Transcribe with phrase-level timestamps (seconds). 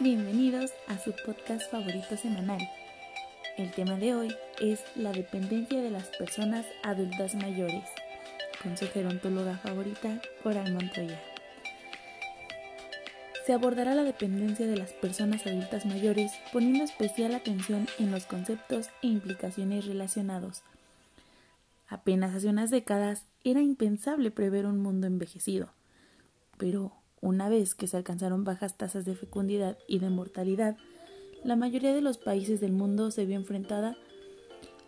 [0.00, 2.58] Bienvenidos a su podcast favorito semanal.
[3.56, 7.84] El tema de hoy es la dependencia de las personas adultas mayores,
[8.60, 11.22] con su gerontóloga favorita, Coral Montoya.
[13.46, 18.88] Se abordará la dependencia de las personas adultas mayores poniendo especial atención en los conceptos
[19.00, 20.64] e implicaciones relacionados.
[21.86, 25.70] Apenas hace unas décadas era impensable prever un mundo envejecido,
[26.58, 30.76] pero una vez que se alcanzaron bajas tasas de fecundidad y de mortalidad,
[31.42, 33.96] la mayoría de los países del mundo se vio enfrentada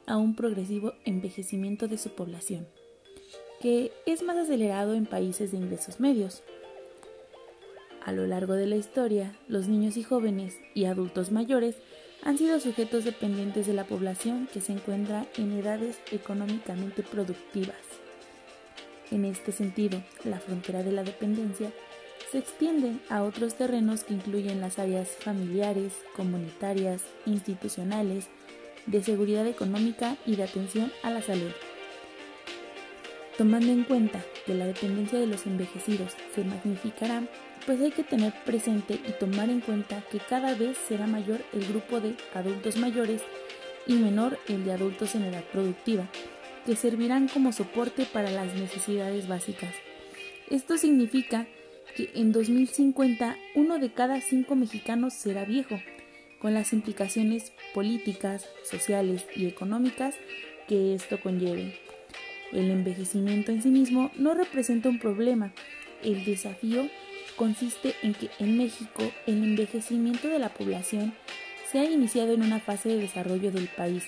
[0.07, 2.69] a un progresivo envejecimiento de su población,
[3.63, 6.43] que es más acelerado en países de ingresos medios.
[8.05, 11.77] A lo largo de la historia, los niños y jóvenes y adultos mayores
[12.23, 17.81] han sido sujetos dependientes de la población que se encuentra en edades económicamente productivas.
[19.11, 21.73] En este sentido, la frontera de la dependencia
[22.31, 28.29] se extiende a otros terrenos que incluyen las áreas familiares, comunitarias, institucionales,
[28.87, 31.51] de seguridad económica y de atención a la salud.
[33.37, 37.23] Tomando en cuenta que la dependencia de los envejecidos se magnificará,
[37.67, 41.67] pues hay que tener presente y tomar en cuenta que cada vez será mayor el
[41.67, 43.23] grupo de adultos mayores
[43.87, 46.07] y menor el de adultos en edad productiva,
[46.65, 49.75] que servirán como soporte para las necesidades básicas.
[50.49, 51.47] Esto significa
[51.97, 55.81] que en 2050 uno de cada cinco mexicanos será viejo,
[56.41, 60.15] con las implicaciones políticas, sociales y económicas
[60.69, 61.81] que esto conlleve.
[62.53, 65.53] El envejecimiento en sí mismo no representa un problema.
[66.03, 66.89] El desafío
[67.37, 71.15] consiste en que en México el envejecimiento de la población
[71.71, 74.05] se ha iniciado en una fase de desarrollo del país,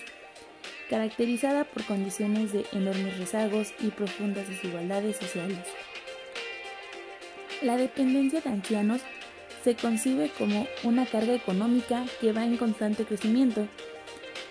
[0.89, 5.59] caracterizada por condiciones de enormes rezagos y profundas desigualdades sociales.
[7.61, 9.01] La dependencia de ancianos
[9.65, 13.67] se concibe como una carga económica que va en constante crecimiento.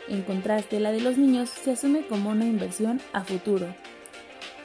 [0.09, 3.75] En contraste, la de los niños se asume como una inversión a futuro.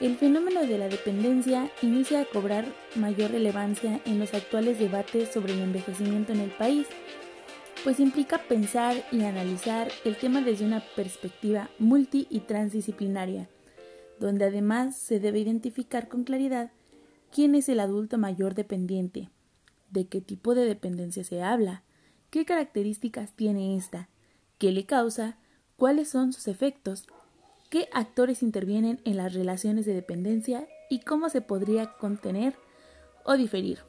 [0.02, 5.54] El fenómeno de la dependencia inicia a cobrar mayor relevancia en los actuales debates sobre
[5.54, 6.88] el envejecimiento en el país,
[7.86, 13.48] pues implica pensar y analizar el tema desde una perspectiva multi y transdisciplinaria,
[14.20, 16.72] donde además se debe identificar con claridad
[17.34, 19.32] quién es el adulto mayor dependiente,
[19.90, 21.82] de qué tipo de dependencia se habla,
[22.30, 24.08] qué características tiene esta,
[24.60, 25.40] qué le causa,
[25.76, 27.08] cuáles son sus efectos,
[27.72, 32.54] qué actores intervienen en las relaciones de dependencia y cómo se podría contener
[33.26, 33.80] o diferir,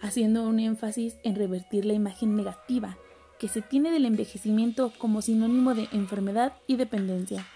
[0.00, 2.96] haciendo un énfasis en revertir la imagen negativa
[3.38, 7.46] que se tiene del envejecimiento como sinónimo de enfermedad y dependencia,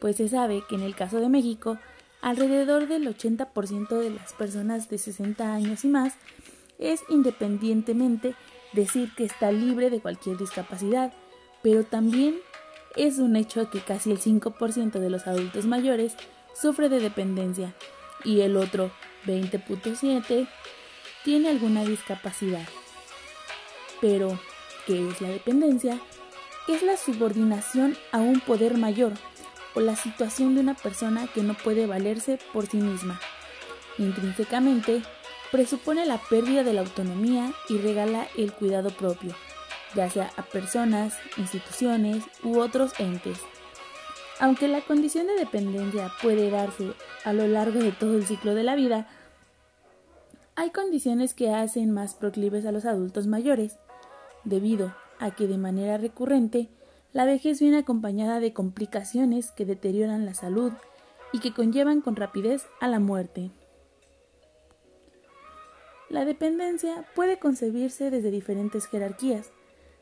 [0.00, 1.78] pues se sabe que en el caso de México
[2.22, 6.14] Alrededor del 80% de las personas de 60 años y más
[6.78, 8.36] es independientemente
[8.72, 11.12] decir que está libre de cualquier discapacidad,
[11.62, 12.36] pero también
[12.96, 16.14] es un hecho que casi el 5% de los adultos mayores
[16.54, 17.74] sufre de dependencia
[18.24, 18.92] y el otro
[19.26, 20.48] 20.7
[21.24, 22.66] tiene alguna discapacidad.
[24.00, 24.38] Pero,
[24.86, 26.00] ¿qué es la dependencia?
[26.68, 29.12] Es la subordinación a un poder mayor
[29.74, 33.20] o la situación de una persona que no puede valerse por sí misma.
[33.98, 35.02] Intrínsecamente,
[35.50, 39.34] presupone la pérdida de la autonomía y regala el cuidado propio,
[39.94, 43.38] ya sea a personas, instituciones u otros entes.
[44.40, 46.94] Aunque la condición de dependencia puede darse
[47.24, 49.08] a lo largo de todo el ciclo de la vida,
[50.56, 53.78] hay condiciones que hacen más proclives a los adultos mayores,
[54.44, 56.68] debido a que de manera recurrente
[57.12, 60.72] la vejez viene acompañada de complicaciones que deterioran la salud
[61.32, 63.50] y que conllevan con rapidez a la muerte.
[66.08, 69.50] La dependencia puede concebirse desde diferentes jerarquías,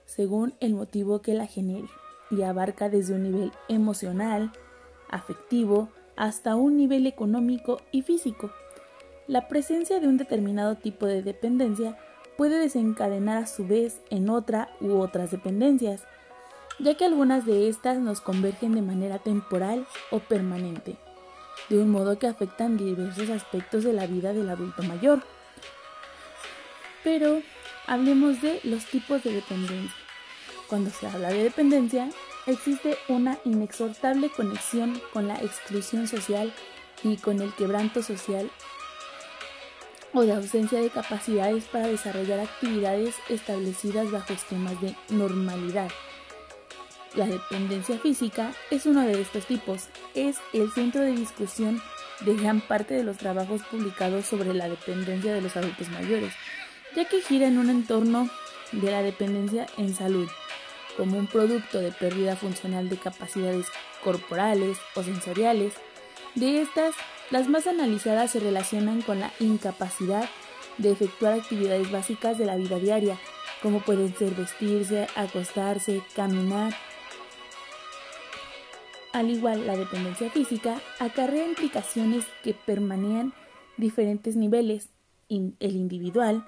[0.07, 1.89] según el motivo que la genere,
[2.31, 4.53] y abarca desde un nivel emocional,
[5.09, 8.51] afectivo, hasta un nivel económico y físico.
[9.27, 11.97] La presencia de un determinado tipo de dependencia
[12.37, 16.03] puede desencadenar a su vez en otra u otras dependencias,
[16.83, 20.97] ya que algunas de estas nos convergen de manera temporal o permanente,
[21.69, 25.23] de un modo que afectan diversos aspectos de la vida del adulto mayor.
[27.05, 27.43] Pero
[27.87, 29.95] hablemos de los tipos de dependencia.
[30.69, 32.09] Cuando se habla de dependencia,
[32.47, 36.53] existe una inexortable conexión con la exclusión social
[37.03, 38.51] y con el quebranto social
[40.13, 45.91] o de ausencia de capacidades para desarrollar actividades establecidas bajo esquemas de normalidad
[47.15, 49.89] la dependencia física es uno de estos tipos.
[50.15, 51.83] Es el centro de discusión
[52.21, 56.33] de gran parte de los trabajos publicados sobre la dependencia de los adultos mayores.
[56.97, 58.29] ya que gira en un entorno
[58.73, 60.29] de la dependencia en salud,
[60.97, 63.67] como un producto de pérdida funcional de capacidades
[64.03, 65.75] corporales o sensoriales.
[66.35, 66.95] De estas,
[67.31, 70.29] las más analizadas se relacionan con la incapacidad
[70.79, 73.19] de efectuar actividades básicas de la vida diaria,
[73.63, 76.75] como pueden ser vestirse, acostarse, caminar.
[79.13, 83.33] Al igual, la dependencia física acarrea implicaciones que permanecen
[83.77, 84.91] diferentes niveles,
[85.29, 86.47] el individual,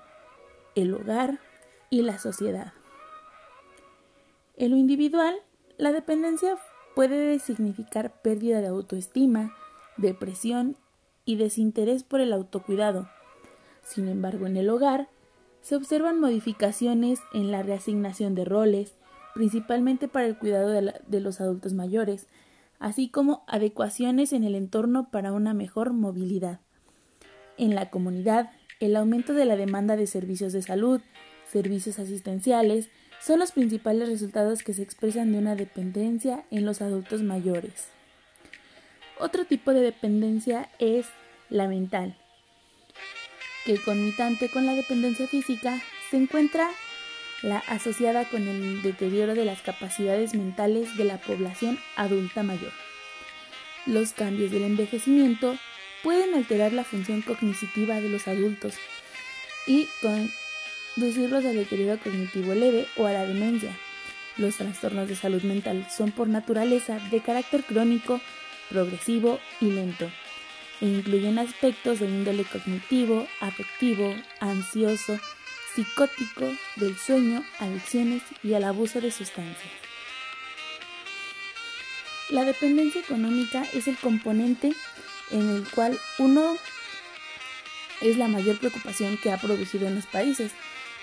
[0.75, 1.41] el hogar
[1.91, 2.73] y la sociedad.
[4.57, 5.35] En lo individual,
[5.77, 6.57] la dependencia
[6.95, 9.55] puede significar pérdida de autoestima,
[9.97, 10.77] depresión
[11.25, 13.09] y desinterés por el autocuidado.
[13.83, 15.09] Sin embargo, en el hogar
[15.63, 18.95] se observan modificaciones en la reasignación de roles,
[19.35, 22.27] principalmente para el cuidado de, los adultos mayores,
[22.83, 26.59] así como adecuaciones en el entorno para una mejor movilidad.
[27.57, 28.51] En la comunidad,
[28.81, 31.01] el aumento de la demanda de servicios de salud,
[31.47, 32.91] servicios asistenciales,
[33.21, 37.87] son los principales resultados que se expresan de una dependencia en los adultos mayores.
[39.21, 41.07] Otro tipo de dependencia es
[41.51, 42.17] la mental,
[43.65, 45.81] que conmitante con la dependencia física
[46.11, 46.69] se encuentra
[47.43, 52.73] la asociada con el deterioro de las capacidades mentales de la población adulta mayor.
[53.85, 55.57] Los cambios del envejecimiento
[56.03, 58.75] pueden alterar la función cognitiva de los adultos
[59.67, 63.77] y conducirlos al deterioro cognitivo leve o a la demencia.
[64.37, 68.21] Los trastornos de salud mental son por naturaleza de carácter crónico,
[68.71, 70.11] progresivo y lento,
[70.81, 75.19] e incluyen aspectos de índole cognitivo, afectivo, ansioso,
[75.75, 79.73] psicótico, del sueño, adicciones y al abuso de sustancias.
[82.31, 84.73] La dependencia económica es el componente
[85.31, 86.57] en el cual uno
[88.01, 90.53] es la mayor preocupación que ha producido en los países,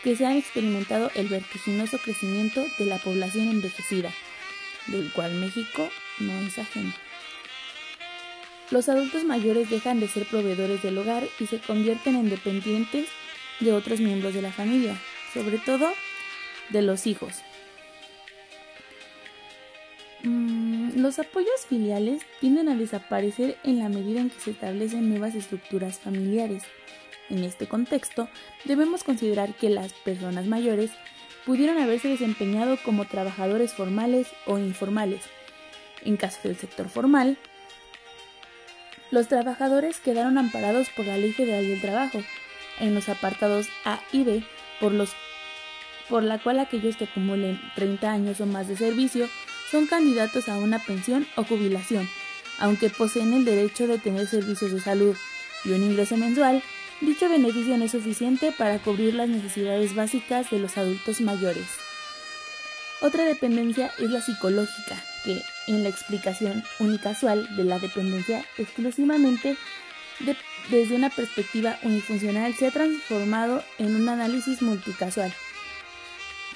[0.04, 4.12] que se han experimentado el vertiginoso crecimiento de la población envejecida,
[4.88, 5.90] del cual México
[6.20, 6.94] no es ajeno.
[8.72, 13.08] Los adultos mayores dejan de ser proveedores del hogar y se convierten en dependientes
[13.60, 14.98] de otros miembros de la familia,
[15.34, 15.92] sobre todo
[16.70, 17.42] de los hijos.
[20.24, 25.36] Mm, los apoyos filiales tienden a desaparecer en la medida en que se establecen nuevas
[25.36, 26.64] estructuras familiares.
[27.30, 28.28] En este contexto,
[28.66, 30.92] debemos considerar que las personas mayores
[31.46, 35.22] pudieron haberse desempeñado como trabajadores formales o informales.
[36.04, 37.38] En caso del sector formal,
[39.12, 42.22] los trabajadores quedaron amparados por la Ley Federal del Trabajo
[42.80, 44.44] en los apartados A y B,
[44.80, 45.12] por, los,
[46.10, 49.30] por la cual aquellos que acumulen 30 años o más de servicio
[49.70, 52.08] son candidatos a una pensión o jubilación,
[52.60, 55.16] aunque poseen el derecho de tener servicios de salud
[55.64, 56.64] y un ingreso mensual,
[57.02, 61.68] dicho beneficio no es suficiente para cubrir las necesidades básicas de los adultos mayores.
[63.02, 69.56] Otra dependencia es la psicológica, que, en la explicación unicasual de la dependencia exclusivamente
[70.70, 75.34] desde una perspectiva unifuncional, se ha transformado en un análisis multicasual,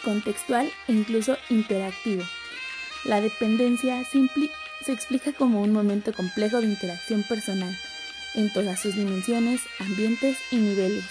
[0.03, 2.23] contextual e incluso interactivo.
[3.05, 7.75] La dependencia se explica como un momento complejo de interacción personal
[8.35, 11.05] en todas sus dimensiones, ambientes y niveles.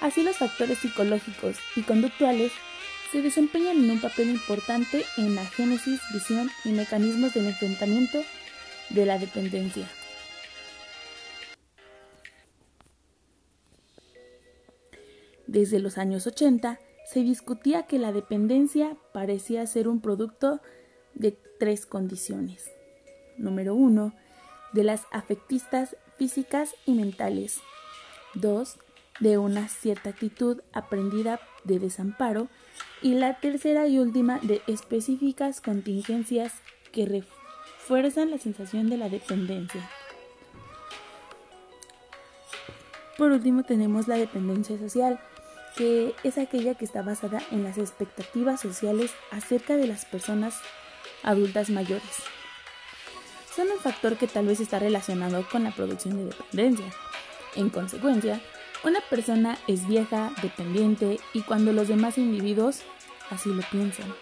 [0.00, 2.52] Así los factores psicológicos y conductuales
[3.12, 8.22] se desempeñan en un papel importante en la génesis, visión y mecanismos del enfrentamiento
[8.90, 9.86] de la dependencia.
[15.50, 20.60] Desde los años 80 se discutía que la dependencia parecía ser un producto
[21.14, 22.70] de tres condiciones.
[23.36, 24.14] Número uno,
[24.72, 27.58] de las afectistas físicas y mentales.
[28.34, 28.78] Dos,
[29.18, 32.46] de una cierta actitud aprendida de desamparo.
[33.02, 36.52] Y la tercera y última, de específicas contingencias
[36.92, 39.90] que refuerzan la sensación de la dependencia.
[43.18, 45.18] Por último tenemos la dependencia social,
[45.80, 50.54] que es aquella que está basada en las expectativas sociales acerca de las personas
[51.22, 52.04] adultas mayores.
[53.56, 56.84] Son un factor que tal vez está relacionado con la producción de dependencia.
[57.56, 58.42] En consecuencia,
[58.84, 62.82] una persona es vieja, dependiente y cuando los demás individuos
[63.30, 64.14] así lo piensan.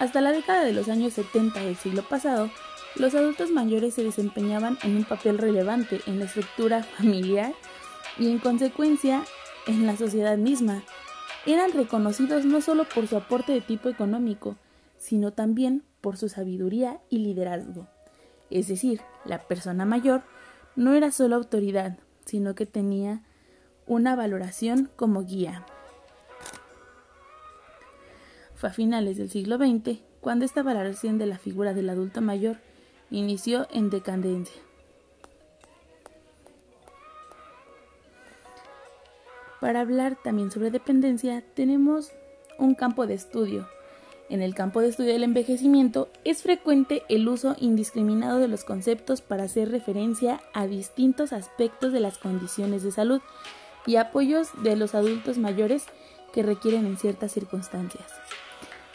[0.00, 2.50] Hasta la década de los años 70 del siglo pasado,
[2.96, 7.52] los adultos mayores se desempeñaban en un papel relevante en la estructura familiar
[8.18, 9.22] y en consecuencia
[9.66, 10.82] en la sociedad misma.
[11.46, 14.56] Eran reconocidos no solo por su aporte de tipo económico,
[14.98, 17.88] sino también por su sabiduría y liderazgo.
[18.50, 20.22] Es decir, la persona mayor
[20.76, 23.22] no era solo autoridad, sino que tenía
[23.86, 25.64] una valoración como guía.
[28.54, 32.58] Fue a finales del siglo XX cuando esta valoración de la figura del adulto mayor
[33.10, 34.60] inició en decadencia.
[39.60, 42.12] Para hablar también sobre dependencia, tenemos
[42.58, 43.68] un campo de estudio.
[44.30, 49.20] En el campo de estudio del envejecimiento es frecuente el uso indiscriminado de los conceptos
[49.20, 53.20] para hacer referencia a distintos aspectos de las condiciones de salud
[53.86, 55.84] y apoyos de los adultos mayores
[56.32, 58.06] que requieren en ciertas circunstancias.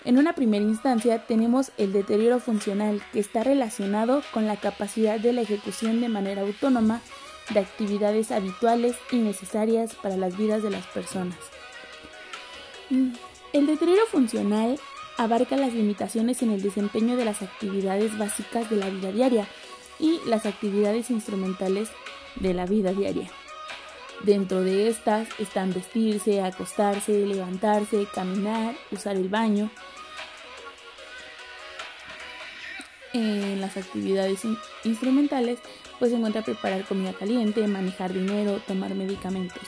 [0.06, 5.34] En una primera instancia tenemos el deterioro funcional que está relacionado con la capacidad de
[5.34, 7.02] la ejecución de manera autónoma
[7.50, 11.38] de actividades habituales y necesarias para las vidas de las personas.
[12.90, 13.14] Mm,
[13.54, 14.80] el deterioro funcional
[15.18, 19.48] abarca las limitaciones en el desempeño de las actividades básicas de la vida diaria
[20.00, 21.90] y las actividades instrumentales
[22.36, 23.30] de la vida diaria.
[24.24, 29.70] Dentro de estas están vestirse, acostarse, levantarse, caminar, usar el baño.
[33.16, 34.42] En las actividades
[34.84, 35.60] instrumentales
[36.00, 39.64] pues se encuentra preparar comida caliente, manejar dinero, tomar medicamentos.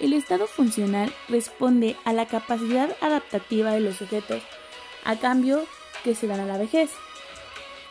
[0.00, 4.40] El estado funcional responde a la capacidad adaptativa de los sujetos
[5.04, 5.64] a cambio
[6.04, 6.90] que se dan a la vejez,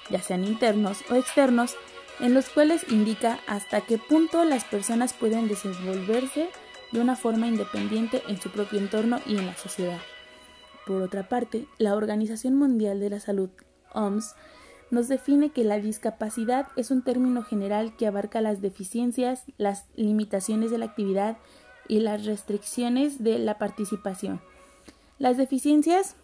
[0.10, 1.76] ya sean internos o externos,
[2.22, 6.48] en los cuales indica hasta qué punto las personas pueden desenvolverse
[6.94, 10.00] de una forma independiente en su propio entorno y en la sociedad.
[10.86, 13.50] Por otra parte, la Organización Mundial de la Salud,
[13.94, 14.36] OMS,
[14.92, 20.72] nos define que la discapacidad es un término general que abarca las deficiencias, las limitaciones
[20.72, 21.38] de la actividad
[21.88, 24.42] y las restricciones de la participación.
[25.18, 26.16] Las deficiencias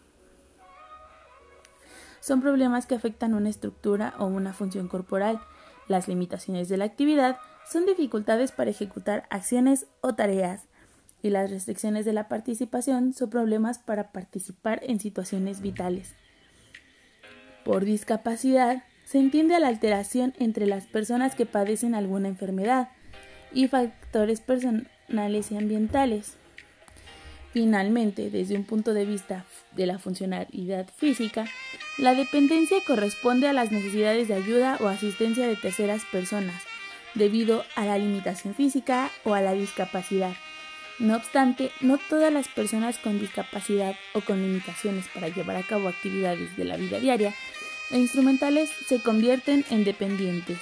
[2.21, 5.39] son problemas que afectan una estructura o una función corporal.
[5.87, 7.37] Las limitaciones de la actividad
[7.69, 10.63] son dificultades para ejecutar acciones o tareas.
[11.21, 16.15] Y las restricciones de la participación son problemas para participar en situaciones vitales.
[17.65, 22.89] Por discapacidad se entiende a la alteración entre las personas que padecen alguna enfermedad
[23.51, 26.37] y factores personales y ambientales.
[27.53, 29.45] Finalmente, desde un punto de vista
[29.75, 31.45] de la funcionalidad física,
[31.97, 36.61] la dependencia corresponde a las necesidades de ayuda o asistencia de terceras personas,
[37.15, 40.33] debido a la limitación física o a la discapacidad.
[40.97, 45.89] No obstante, no todas las personas con discapacidad o con limitaciones para llevar a cabo
[45.89, 47.33] actividades de la vida diaria
[47.97, 50.59] instrumentales se convierten en dependientes.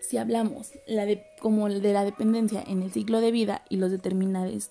[0.00, 0.70] Si hablamos
[1.40, 4.70] como de la dependencia en el ciclo de vida y los determinantes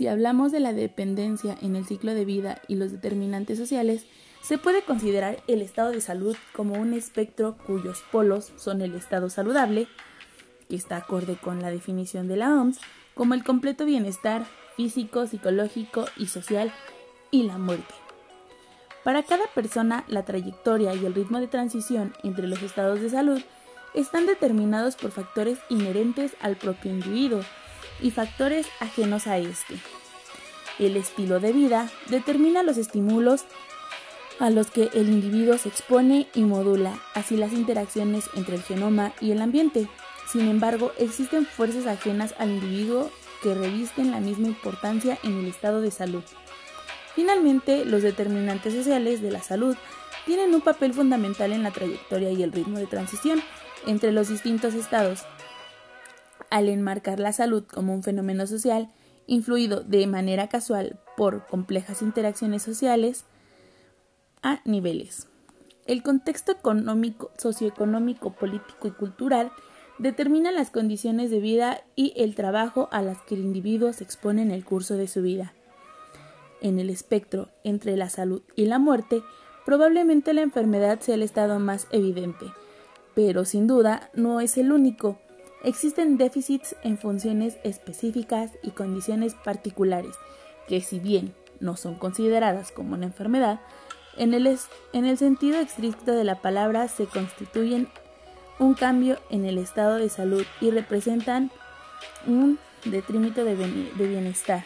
[0.00, 4.06] si hablamos de la dependencia en el ciclo de vida y los determinantes sociales,
[4.40, 9.28] se puede considerar el estado de salud como un espectro cuyos polos son el estado
[9.28, 9.88] saludable,
[10.70, 12.78] que está acorde con la definición de la OMS,
[13.14, 14.46] como el completo bienestar
[14.76, 16.72] físico, psicológico y social
[17.30, 17.92] y la muerte.
[19.04, 23.42] Para cada persona, la trayectoria y el ritmo de transición entre los estados de salud
[23.92, 27.40] están determinados por factores inherentes al propio individuo
[28.00, 29.76] y factores ajenos a este.
[30.78, 33.44] El estilo de vida determina los estímulos
[34.38, 39.12] a los que el individuo se expone y modula, así las interacciones entre el genoma
[39.20, 39.88] y el ambiente.
[40.30, 43.10] Sin embargo, existen fuerzas ajenas al individuo
[43.42, 46.22] que revisten la misma importancia en el estado de salud.
[47.16, 49.76] Finalmente, los determinantes sociales de la salud
[50.26, 53.42] tienen un papel fundamental en la trayectoria y el ritmo de transición
[53.86, 55.24] entre los distintos estados.
[56.48, 58.90] Al enmarcar la salud como un fenómeno social,
[59.26, 63.24] influido de manera casual por complejas interacciones sociales
[64.42, 65.26] a niveles.
[65.86, 69.50] El contexto económico, socioeconómico, político y cultural
[70.00, 74.40] determina las condiciones de vida y el trabajo a las que el individuo se expone
[74.40, 75.52] en el curso de su vida.
[76.62, 79.22] En el espectro entre la salud y la muerte,
[79.66, 82.46] probablemente la enfermedad sea el estado más evidente,
[83.14, 85.18] pero sin duda no es el único.
[85.64, 90.16] Existen déficits en funciones específicas y condiciones particulares
[90.66, 93.60] que si bien no son consideradas como una enfermedad,
[94.16, 97.88] en el, en el sentido estricto de la palabra se constituyen
[98.60, 101.50] un cambio en el estado de salud y representan
[102.26, 103.56] un detrimento de
[103.96, 104.64] bienestar.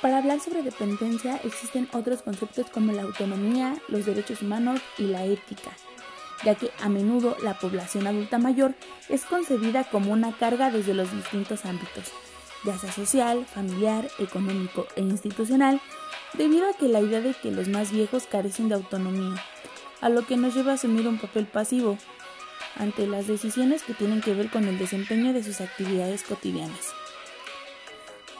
[0.00, 5.26] Para hablar sobre dependencia existen otros conceptos como la autonomía, los derechos humanos y la
[5.26, 5.70] ética,
[6.42, 8.74] ya que a menudo la población adulta mayor
[9.10, 12.04] es concebida como una carga desde los distintos ámbitos.
[12.64, 15.80] ya sea social, familiar, económico e institucional,
[16.34, 19.42] debido a que la idea de que los más viejos carecen de autonomía,
[20.00, 21.98] a lo que nos lleva a asumir un papel pasivo
[22.76, 26.92] ante las decisiones que tienen que ver con el desempeño de sus actividades cotidianas.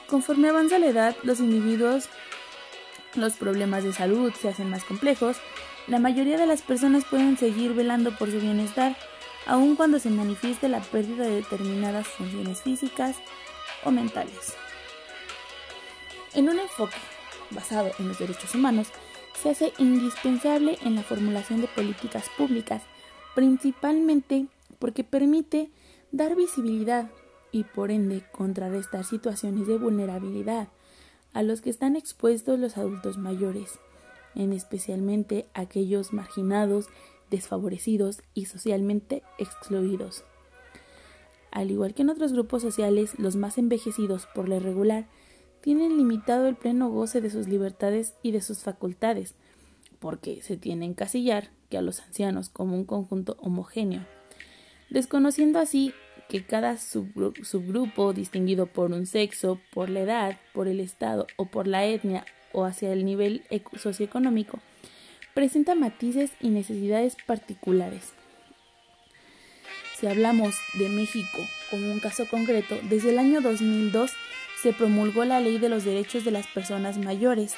[0.07, 2.09] Conforme avanza la edad, los individuos,
[3.15, 5.37] los problemas de salud se hacen más complejos,
[5.87, 8.95] la mayoría de las personas pueden seguir velando por su bienestar,
[9.45, 13.15] aun cuando se manifieste la pérdida de determinadas funciones físicas
[13.83, 14.55] o mentales.
[16.33, 16.97] En un enfoque
[17.49, 18.87] basado en los derechos humanos,
[19.33, 22.83] se hace indispensable en la formulación de políticas públicas,
[23.35, 24.47] principalmente
[24.79, 25.69] porque permite
[26.11, 27.09] dar visibilidad
[27.51, 30.69] y por ende contrarrestar situaciones de vulnerabilidad
[31.33, 33.79] a los que están expuestos los adultos mayores,
[34.35, 36.87] en especialmente aquellos marginados,
[37.29, 40.23] desfavorecidos y socialmente excluidos.
[41.51, 45.07] Al igual que en otros grupos sociales, los más envejecidos por lo irregular
[45.61, 49.35] tienen limitado el pleno goce de sus libertades y de sus facultades,
[49.99, 54.05] porque se tiene encasillar que a los ancianos como un conjunto homogéneo,
[54.89, 55.93] desconociendo así
[56.27, 61.67] que cada subgrupo distinguido por un sexo, por la edad, por el estado o por
[61.67, 63.43] la etnia o hacia el nivel
[63.77, 64.59] socioeconómico,
[65.33, 68.13] presenta matices y necesidades particulares.
[69.99, 71.39] Si hablamos de México
[71.69, 74.11] como un caso concreto, desde el año 2002
[74.61, 77.55] se promulgó la Ley de los Derechos de las Personas Mayores,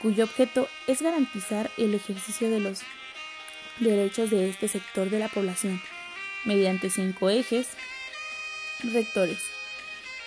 [0.00, 2.82] cuyo objeto es garantizar el ejercicio de los
[3.78, 5.82] derechos de este sector de la población
[6.44, 7.68] mediante cinco ejes
[8.82, 9.38] rectores.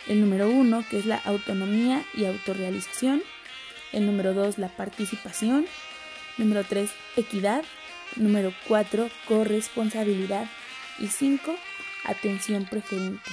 [0.08, 3.24] El número uno, que es la autonomía y autorrealización.
[3.92, 5.66] El número dos, la participación.
[6.38, 7.64] Número tres, equidad.
[8.16, 10.50] Número cuatro, corresponsabilidad.
[11.00, 11.56] Y cinco,
[12.06, 13.30] atención preferente.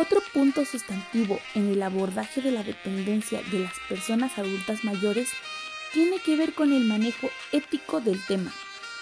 [0.00, 5.28] Otro punto sustantivo en el abordaje de la dependencia de las personas adultas mayores
[5.92, 8.50] tiene que ver con el manejo ético del tema.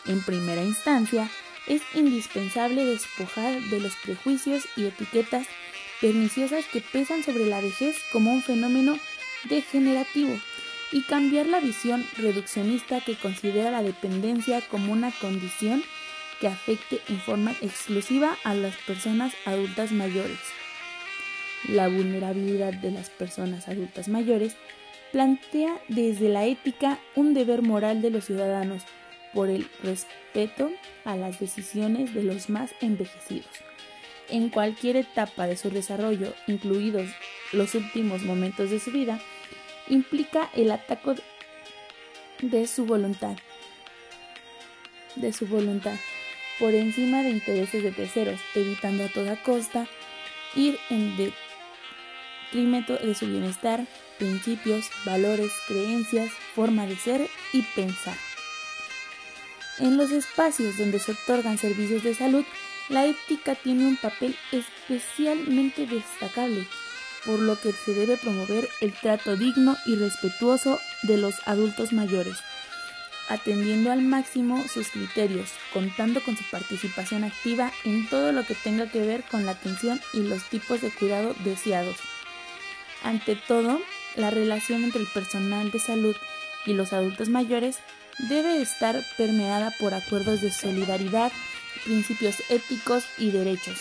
[0.06, 1.30] En primera instancia,
[1.68, 5.46] es indispensable despojar de los prejuicios y etiquetas
[6.00, 8.98] perniciosas que pesan sobre la vejez como un fenómeno
[9.48, 10.37] degenerativo
[10.90, 15.84] y cambiar la visión reduccionista que considera la dependencia como una condición
[16.40, 20.40] que afecte en forma exclusiva a las personas adultas mayores
[21.66, 24.56] la vulnerabilidad de las personas adultas mayores,
[25.12, 28.82] plantea desde la ética un deber moral de los ciudadanos
[29.34, 30.70] por el respeto
[31.04, 33.50] a las decisiones de los más envejecidos.
[34.28, 37.08] En cualquier etapa de su desarrollo, incluidos
[37.52, 39.20] los últimos momentos de su vida,
[39.88, 41.14] implica el ataque
[42.42, 43.36] de su voluntad,
[45.16, 45.96] de su voluntad,
[46.58, 49.86] por encima de intereses de terceros, evitando a toda costa
[50.54, 51.47] ir en detrimento
[52.52, 53.87] de su bienestar,
[54.18, 58.16] principios, valores, creencias, forma de ser y pensar.
[59.78, 62.44] En los espacios donde se otorgan servicios de salud,
[62.88, 66.66] la ética tiene un papel especialmente destacable,
[67.24, 72.38] por lo que se debe promover el trato digno y respetuoso de los adultos mayores,
[73.28, 78.90] atendiendo al máximo sus criterios, contando con su participación activa en todo lo que tenga
[78.90, 81.96] que ver con la atención y los tipos de cuidado deseados.
[83.02, 83.80] Ante todo,
[84.16, 86.16] la relación entre el personal de salud
[86.66, 87.78] y los adultos mayores
[88.18, 91.30] debe estar permeada por acuerdos de solidaridad,
[91.84, 93.80] principios éticos y derechos.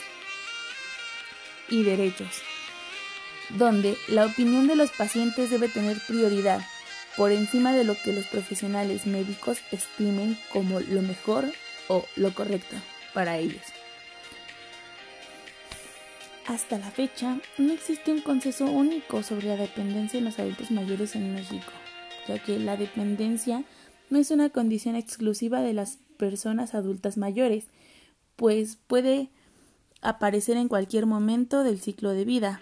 [1.69, 2.41] Y derechos,
[3.49, 6.61] donde la opinión de los pacientes debe tener prioridad
[7.17, 11.51] por encima de lo que los profesionales médicos estimen como lo mejor
[11.87, 12.75] o lo correcto
[13.13, 13.63] para ellos.
[16.47, 21.13] Hasta la fecha, no existe un consenso único sobre la dependencia en los adultos mayores
[21.17, 21.73] en México,
[22.25, 23.65] ya que la dependencia
[24.09, 27.65] no es una condición exclusiva de las personas adultas mayores,
[28.37, 29.29] pues puede
[30.01, 32.61] aparecer en cualquier momento del ciclo de vida,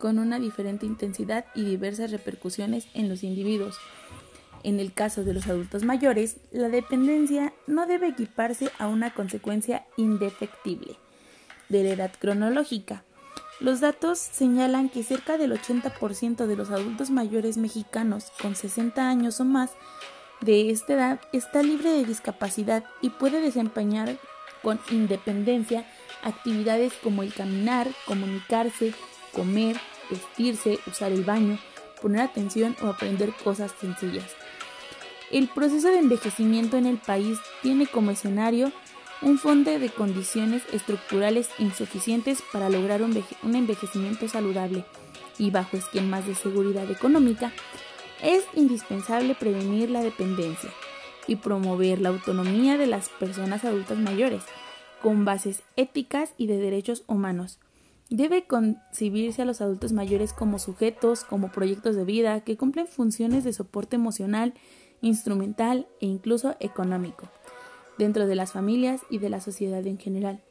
[0.00, 3.76] con una diferente intensidad y diversas repercusiones en los individuos.
[4.64, 9.86] En el caso de los adultos mayores, la dependencia no debe equiparse a una consecuencia
[9.96, 10.96] indefectible
[11.68, 13.04] de la edad cronológica.
[13.60, 19.38] Los datos señalan que cerca del 80% de los adultos mayores mexicanos con 60 años
[19.40, 19.70] o más
[20.40, 24.16] de esta edad está libre de discapacidad y puede desempeñar
[24.62, 25.86] con independencia
[26.22, 28.94] actividades como el caminar, comunicarse,
[29.32, 29.76] comer,
[30.10, 31.58] vestirse, usar el baño,
[32.00, 34.30] poner atención o aprender cosas sencillas.
[35.30, 38.72] El proceso de envejecimiento en el país tiene como escenario
[39.22, 44.84] un fondo de condiciones estructurales insuficientes para lograr un envejecimiento saludable
[45.38, 47.52] y bajo esquemas de seguridad económica,
[48.22, 50.70] es indispensable prevenir la dependencia
[51.26, 54.42] y promover la autonomía de las personas adultas mayores,
[55.00, 57.58] con bases éticas y de derechos humanos.
[58.10, 63.44] Debe concebirse a los adultos mayores como sujetos, como proyectos de vida que cumplen funciones
[63.44, 64.52] de soporte emocional,
[65.00, 67.28] instrumental e incluso económico
[67.98, 70.42] dentro de las familias y de la sociedad en general.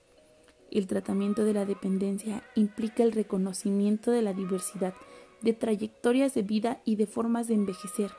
[0.72, 4.93] El tratamiento de la dependencia implica el reconocimiento de la diversidad
[5.41, 8.12] de trayectorias de vida y de formas de envejecer.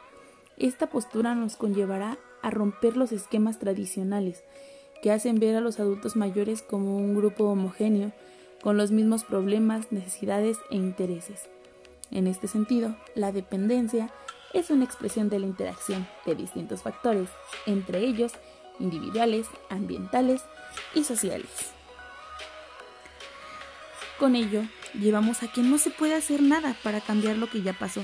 [0.59, 4.43] Esta postura nos conllevará a romper los esquemas tradicionales
[5.01, 8.13] que hacen ver a los adultos mayores como un grupo homogéneo,
[8.63, 11.49] con los mismos problemas, necesidades e intereses.
[12.11, 14.13] En este sentido, la dependencia
[14.53, 17.29] es una expresión de la interacción de distintos factores,
[17.67, 18.33] entre ellos
[18.79, 20.43] individuales, ambientales
[20.95, 21.51] y sociales.
[24.19, 24.63] Con ello,
[24.95, 28.03] llevamos a que no se puede hacer nada para cambiar lo que ya pasó,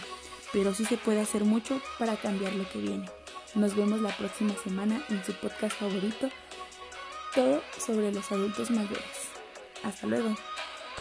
[0.52, 3.10] pero sí se puede hacer mucho para cambiar lo que viene.
[3.54, 6.30] Nos vemos la próxima semana en su podcast favorito,
[7.34, 9.25] todo sobre los adultos mayores.
[9.82, 10.34] Hasta luego.